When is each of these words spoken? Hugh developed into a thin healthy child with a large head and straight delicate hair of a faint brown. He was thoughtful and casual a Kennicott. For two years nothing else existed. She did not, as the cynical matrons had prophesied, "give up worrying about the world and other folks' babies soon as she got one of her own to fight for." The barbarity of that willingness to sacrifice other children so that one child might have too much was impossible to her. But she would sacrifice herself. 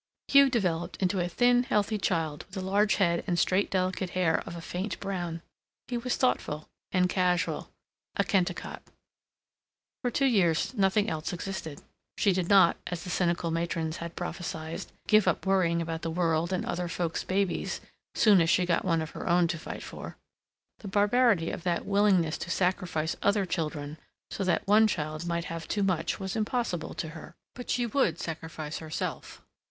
Hugh 0.29 0.49
developed 0.49 0.95
into 0.97 1.19
a 1.19 1.27
thin 1.29 1.61
healthy 1.61 1.99
child 1.99 2.45
with 2.47 2.57
a 2.57 2.61
large 2.61 2.95
head 2.95 3.23
and 3.27 3.37
straight 3.37 3.69
delicate 3.69 4.09
hair 4.17 4.39
of 4.47 4.55
a 4.55 4.59
faint 4.61 4.99
brown. 4.99 5.43
He 5.89 5.95
was 5.95 6.15
thoughtful 6.15 6.67
and 6.91 7.07
casual 7.07 7.69
a 8.15 8.23
Kennicott. 8.23 8.81
For 10.01 10.09
two 10.09 10.25
years 10.25 10.73
nothing 10.73 11.07
else 11.07 11.31
existed. 11.33 11.83
She 12.17 12.33
did 12.33 12.49
not, 12.49 12.77
as 12.87 13.03
the 13.03 13.11
cynical 13.11 13.51
matrons 13.51 13.97
had 13.97 14.15
prophesied, 14.15 14.87
"give 15.05 15.27
up 15.27 15.45
worrying 15.45 15.83
about 15.83 16.01
the 16.01 16.09
world 16.09 16.51
and 16.51 16.65
other 16.65 16.87
folks' 16.87 17.23
babies 17.23 17.79
soon 18.15 18.41
as 18.41 18.49
she 18.49 18.65
got 18.65 18.83
one 18.83 19.03
of 19.03 19.11
her 19.11 19.29
own 19.29 19.47
to 19.49 19.59
fight 19.59 19.83
for." 19.83 20.17
The 20.79 20.87
barbarity 20.87 21.51
of 21.51 21.61
that 21.61 21.85
willingness 21.85 22.39
to 22.39 22.49
sacrifice 22.49 23.15
other 23.21 23.45
children 23.45 23.99
so 24.31 24.43
that 24.45 24.65
one 24.67 24.87
child 24.87 25.27
might 25.27 25.45
have 25.45 25.67
too 25.67 25.83
much 25.83 26.19
was 26.19 26.35
impossible 26.35 26.95
to 26.95 27.09
her. 27.09 27.35
But 27.53 27.69
she 27.69 27.85
would 27.85 28.17
sacrifice 28.19 28.79
herself. 28.79 29.43